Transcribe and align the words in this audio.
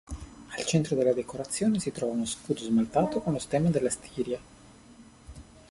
Al 0.57 0.65
centro 0.65 0.95
della 0.95 1.13
decorazione 1.13 1.79
si 1.79 1.91
trova 1.91 2.13
uno 2.13 2.25
scudo 2.25 2.61
smaltato 2.61 3.21
con 3.21 3.33
lo 3.33 3.37
stemma 3.37 3.69
della 3.69 3.91
Stiria. 3.91 4.39